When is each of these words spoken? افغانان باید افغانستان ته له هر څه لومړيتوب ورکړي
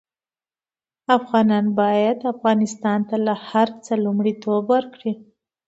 افغانان 1.17 1.65
باید 1.79 2.17
افغانستان 2.33 2.99
ته 3.09 3.15
له 3.25 3.33
هر 3.47 3.67
څه 3.85 3.93
لومړيتوب 4.03 4.63
ورکړي 4.75 5.13